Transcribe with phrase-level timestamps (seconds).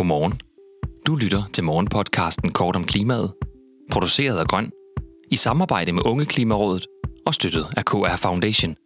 [0.00, 0.40] Godmorgen.
[1.06, 3.32] Du lytter til morgenpodcasten Kort om klimaet,
[3.90, 4.70] produceret af Grøn,
[5.30, 6.86] i samarbejde med Unge Klimarådet
[7.26, 8.76] og støttet af KR Foundation.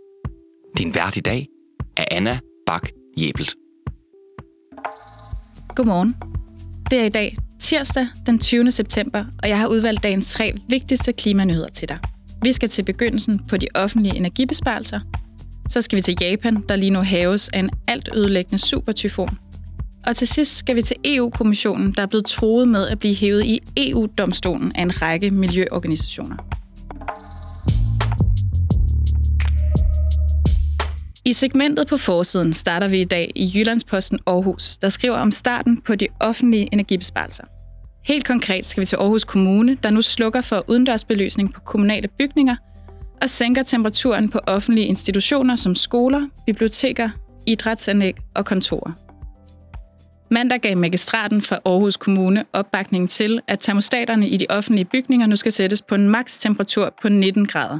[0.79, 1.49] Din vært i dag
[1.97, 2.89] er Anna Bak
[3.19, 3.55] Jebelt.
[5.69, 6.17] Godmorgen.
[6.91, 8.71] Det er i dag tirsdag den 20.
[8.71, 11.99] september, og jeg har udvalgt dagens tre vigtigste klimanyheder til dig.
[12.43, 15.01] Vi skal til begyndelsen på de offentlige energibesparelser.
[15.69, 19.39] Så skal vi til Japan, der lige nu haves af en alt ødelæggende supertyfon.
[20.07, 23.45] Og til sidst skal vi til EU-kommissionen, der er blevet troet med at blive hævet
[23.45, 26.37] i EU-domstolen af en række miljøorganisationer.
[31.25, 35.81] I segmentet på forsiden starter vi i dag i Jyllandsposten Aarhus, der skriver om starten
[35.81, 37.45] på de offentlige energibesparelser.
[38.05, 42.57] Helt konkret skal vi til Aarhus Kommune, der nu slukker for udendørsbelysning på kommunale bygninger
[43.23, 47.11] og sænker temperaturen på offentlige institutioner som skoler, biblioteker,
[47.47, 49.04] idrætsanlæg og kontorer.
[50.35, 55.37] Mandag gav magistraten fra Aarhus Kommune opbakning til, at termostaterne i de offentlige bygninger nu
[55.37, 57.79] skal sættes på en maks temperatur på 19 grader.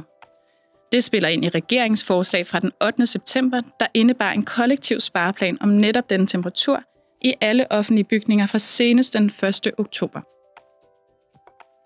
[0.91, 3.07] Det spiller ind i regeringsforslag fra den 8.
[3.07, 6.79] september, der indebar en kollektiv spareplan om netop den temperatur
[7.21, 9.71] i alle offentlige bygninger fra senest den 1.
[9.77, 10.21] oktober.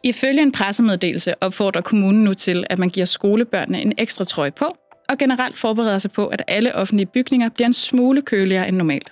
[0.03, 4.77] Ifølge en pressemeddelelse opfordrer kommunen nu til, at man giver skolebørnene en ekstra trøje på,
[5.09, 9.11] og generelt forbereder sig på, at alle offentlige bygninger bliver en smule køligere end normalt.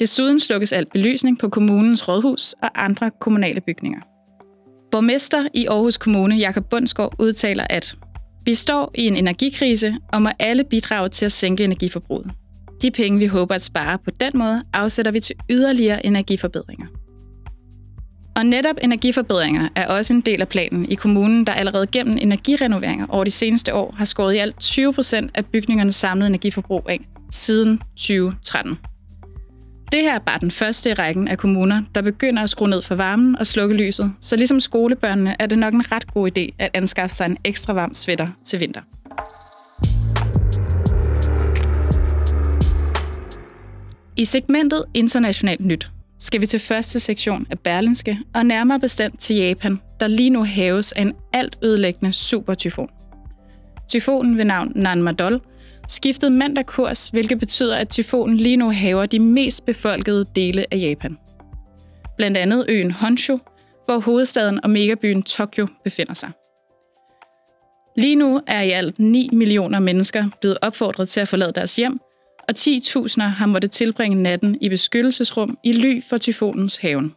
[0.00, 4.00] Desuden slukkes alt belysning på kommunens rådhus og andre kommunale bygninger.
[4.90, 7.96] Borgmester i Aarhus Kommune, Jakob Bundsgaard, udtaler, at
[8.44, 12.30] vi står i en energikrise og må alle bidrage til at sænke energiforbruget.
[12.82, 16.86] De penge, vi håber at spare på den måde, afsætter vi til yderligere energiforbedringer.
[18.36, 23.06] Og netop energiforbedringer er også en del af planen i kommunen, der allerede gennem energirenoveringer
[23.08, 27.00] over de seneste år har skåret i alt 20 procent af bygningernes samlede energiforbrug af
[27.30, 28.78] siden 2013.
[29.92, 32.82] Det her er bare den første i rækken af kommuner, der begynder at skrue ned
[32.82, 36.54] for varmen og slukke lyset, så ligesom skolebørnene er det nok en ret god idé
[36.58, 38.80] at anskaffe sig en ekstra varm sweater til vinter.
[44.16, 49.36] I segmentet Internationalt Nyt skal vi til første sektion af Berlinske, og nærmere bestemt til
[49.36, 52.90] Japan, der lige nu haves af en alt ødelæggende supertyfon.
[53.88, 55.40] Tyfonen ved navn Nanmadol
[55.88, 60.78] skiftede mandag kurs, hvilket betyder, at tyfonen lige nu haver de mest befolkede dele af
[60.78, 61.18] Japan.
[62.16, 63.38] Blandt andet øen Honshu,
[63.84, 66.30] hvor hovedstaden og megabyen Tokyo befinder sig.
[67.96, 71.98] Lige nu er i alt 9 millioner mennesker blevet opfordret til at forlade deres hjem,
[72.48, 77.14] og 10.000 har måttet tilbringe natten i beskyttelsesrum i ly for tyfonens haven.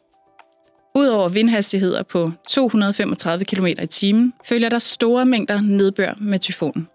[0.96, 6.88] Udover vindhastigheder på 235 km i timen, følger der store mængder nedbør med tyfonen.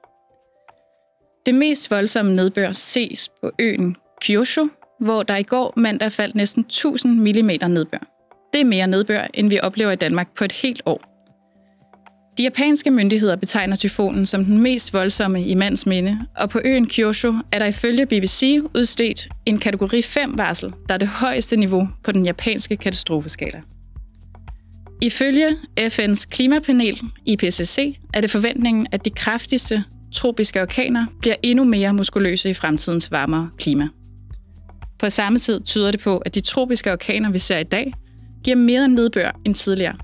[1.47, 4.69] Det mest voldsomme nedbør ses på øen Kyushu,
[5.01, 7.99] hvor der i går mandag faldt næsten 1000 mm nedbør.
[8.53, 11.01] Det er mere nedbør, end vi oplever i Danmark på et helt år.
[12.39, 16.89] De japanske myndigheder betegner tyfonen som den mest voldsomme i mands minde, og på øen
[16.89, 22.13] Kyushu er der ifølge BBC udstedt en kategori 5-varsel, der er det højeste niveau på
[22.13, 23.63] den japanske katastrofeskala.
[25.07, 25.49] Ifølge
[25.81, 29.85] FN's klimapanel, IPCC, er det forventningen, at de kraftigste
[30.15, 33.89] tropiske orkaner bliver endnu mere muskuløse i fremtidens varmere klima.
[34.99, 37.93] På samme tid tyder det på, at de tropiske orkaner, vi ser i dag,
[38.45, 39.97] giver mere nedbør end tidligere.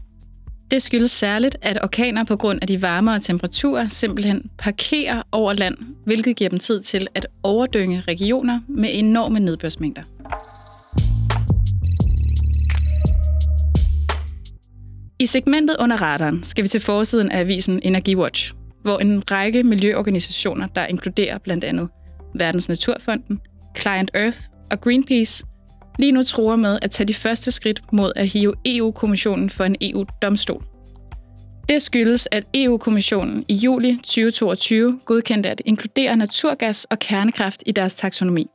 [0.71, 5.77] Det skyldes særligt, at orkaner på grund af de varmere temperaturer simpelthen parkerer over land,
[6.05, 10.03] hvilket giver dem tid til at overdynge regioner med enorme nedbørsmængder.
[15.23, 20.67] I segmentet under radaren skal vi til forsiden af avisen Energiwatch, hvor en række miljøorganisationer,
[20.67, 21.89] der inkluderer blandt andet
[22.35, 23.41] Verdens Naturfonden,
[23.81, 24.39] Client Earth
[24.71, 25.45] og Greenpeace,
[25.99, 29.77] lige nu tror med at tage de første skridt mod at hive EU-kommissionen for en
[29.81, 30.65] EU-domstol.
[31.69, 37.95] Det skyldes, at EU-kommissionen i juli 2022 godkendte at inkludere naturgas og kernekraft i deres
[37.95, 38.47] taksonomi.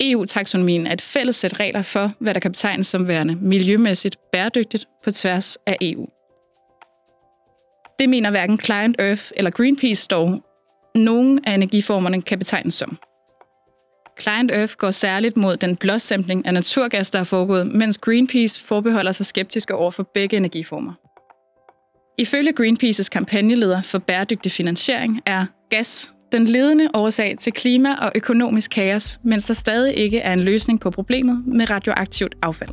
[0.00, 4.88] EU-taksonomien er et fælles sæt regler for, hvad der kan betegnes som værende miljømæssigt bæredygtigt
[5.04, 6.06] på tværs af EU.
[7.98, 10.44] Det mener hverken Client Earth eller Greenpeace dog,
[10.94, 12.98] nogen af energiformerne kan betegnes som.
[14.20, 19.12] Client Earth går særligt mod den blåstempling af naturgas, der er foregået, mens Greenpeace forbeholder
[19.12, 20.92] sig skeptiske over for begge energiformer.
[22.18, 28.70] Ifølge Greenpeaces kampagneleder for bæredygtig finansiering er gas den ledende årsag til klima- og økonomisk
[28.70, 32.70] kaos, mens der stadig ikke er en løsning på problemet med radioaktivt affald.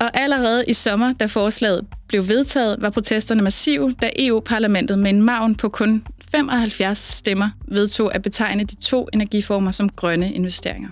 [0.00, 5.22] Og allerede i sommer, da forslaget blev vedtaget, var protesterne massive, da EU-parlamentet med en
[5.22, 10.88] maven på kun 75 stemmer vedtog at betegne de to energiformer som grønne investeringer.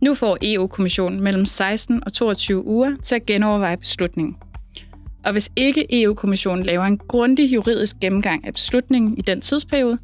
[0.00, 4.36] Nu får EU-kommissionen mellem 16 og 22 uger til at genoverveje beslutningen.
[5.24, 9.98] Og hvis ikke EU-kommissionen laver en grundig juridisk gennemgang af beslutningen i den tidsperiode,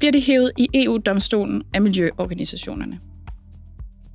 [0.00, 3.00] bliver det hævet i EU-domstolen af miljøorganisationerne.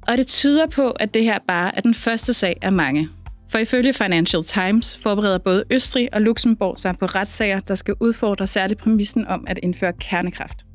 [0.08, 3.10] Og det tyder på, at det her bare er den første sag af mange.
[3.52, 8.48] For ifølge Financial Times forbereder både Østrig og Luxembourg sig på retssager, der skal udfordre
[8.48, 10.66] særligt præmissen om at indføre kernekraft.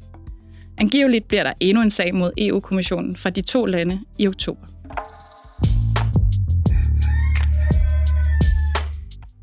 [0.79, 4.67] Angiveligt bliver der endnu en sag mod EU-kommissionen fra de to lande i oktober.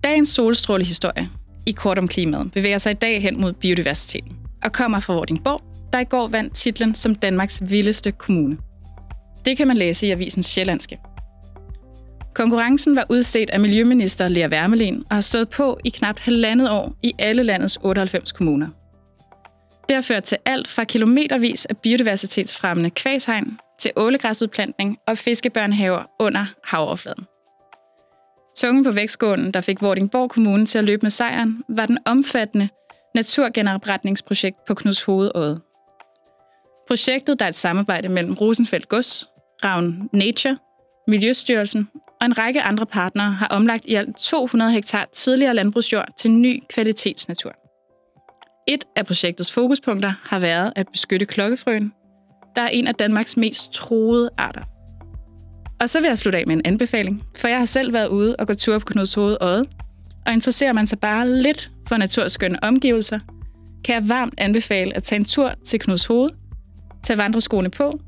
[0.03, 1.29] Dagens solstrålehistorie
[1.65, 5.61] i kort om klimaet bevæger sig i dag hen mod biodiversiteten og kommer fra Vordingborg,
[5.93, 8.57] der i går vandt titlen som Danmarks vildeste kommune.
[9.45, 10.99] Det kan man læse i avisen Sjællandske.
[12.35, 16.93] Konkurrencen var udstedt af Miljøminister Lea Wermelin og har stået på i knap halvandet år
[17.03, 18.67] i alle landets 98 kommuner.
[19.89, 26.45] Det har ført til alt fra kilometervis af biodiversitetsfremmende kvæshegn til ålegræsudplantning og fiskebørnehaver under
[26.63, 27.25] havoverfladen.
[28.57, 32.69] Tungen på vægtskålen, der fik Vordingborg Kommune til at løbe med sejren, var den omfattende
[33.17, 35.59] naturgenopretningsprojekt på Knuds Hovedåde.
[36.87, 39.27] Projektet, der er et samarbejde mellem Rosenfeldt Gods,
[39.63, 40.57] Ravn Nature,
[41.07, 41.89] Miljøstyrelsen
[42.21, 46.63] og en række andre partnere, har omlagt i alt 200 hektar tidligere landbrugsjord til ny
[46.69, 47.53] kvalitetsnatur.
[48.67, 51.93] Et af projektets fokuspunkter har været at beskytte klokkefrøen,
[52.55, 54.61] der er en af Danmarks mest troede arter.
[55.81, 58.35] Og så vil jeg slutte af med en anbefaling, for jeg har selv været ude
[58.39, 59.63] og gå tur på Knuds Hoved Øde,
[60.27, 63.19] og interesserer man sig bare lidt for naturskønne omgivelser,
[63.83, 66.29] kan jeg varmt anbefale at tage en tur til Knuds Hoved,
[67.03, 67.99] tage vandreskoene på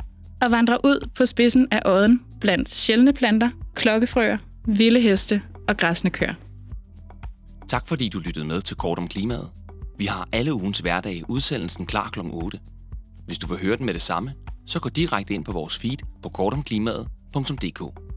[0.42, 6.10] og vandre ud på spidsen af åden blandt sjældne planter, klokkefrøer, vilde heste og græsne
[6.10, 6.34] køer.
[7.68, 9.50] Tak fordi du lyttede med til Kort om Klimaet.
[9.98, 12.20] Vi har alle ugens hverdag udsendelsen klar kl.
[12.24, 12.60] 8.
[13.26, 14.34] Hvis du vil høre den med det samme,
[14.68, 18.09] så gå direkte ind på vores feed på kortomklimaet.dk.